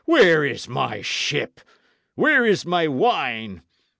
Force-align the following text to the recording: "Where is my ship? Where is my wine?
"Where 0.05 0.43
is 0.43 0.67
my 0.67 1.03
ship? 1.03 1.61
Where 2.15 2.43
is 2.43 2.65
my 2.65 2.87
wine? 2.87 3.61